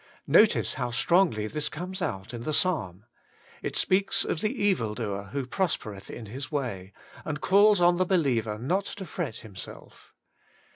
Notice 0.25 0.73
how 0.73 0.89
strongly 0.89 1.45
this 1.45 1.69
comes 1.69 2.01
out 2.01 2.33
in 2.33 2.41
the 2.41 2.53
psalm. 2.53 3.05
It 3.61 3.75
speaks 3.77 4.25
of 4.25 4.41
the 4.41 4.49
evildoer 4.49 5.25
who 5.25 5.45
prospereth 5.45 6.09
in 6.09 6.25
his 6.25 6.51
way, 6.51 6.91
and 7.23 7.39
calls 7.39 7.79
on 7.79 7.97
the 7.97 8.05
believer 8.07 8.57
not 8.57 8.85
to 8.85 9.05
fret 9.05 9.35
himself. 9.45 10.15